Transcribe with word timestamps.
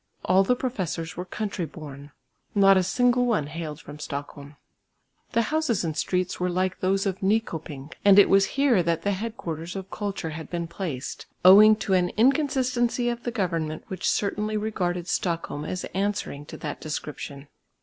All 0.25 0.43
the 0.43 0.55
professors 0.55 1.15
were 1.15 1.25
country 1.25 1.67
born; 1.67 2.11
not 2.55 2.75
a 2.75 2.81
single 2.81 3.27
one 3.27 3.45
hailed 3.45 3.79
from 3.79 3.99
Stockholm. 3.99 4.55
The 5.33 5.43
houses 5.53 5.83
and 5.83 5.95
streets 5.95 6.39
were 6.39 6.49
like 6.49 6.79
those 6.79 7.05
of 7.05 7.19
Nyköping. 7.19 7.93
And 8.03 8.17
it 8.17 8.27
was 8.27 8.45
here 8.57 8.81
that 8.81 9.03
the 9.03 9.11
head 9.11 9.37
quarters 9.37 9.75
of 9.75 9.91
culture 9.91 10.31
had 10.31 10.49
been 10.49 10.65
placed, 10.65 11.27
owing 11.45 11.75
to 11.75 11.93
an 11.93 12.09
inconsistency 12.17 13.09
of 13.09 13.21
the 13.21 13.31
government 13.31 13.83
which 13.89 14.09
certainly 14.09 14.57
regarded 14.57 15.07
Stockholm 15.07 15.65
as 15.65 15.83
answering 15.93 16.47
to 16.47 16.57
that 16.57 16.81
description. 16.81 17.47